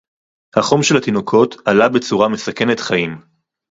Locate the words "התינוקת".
0.97-1.47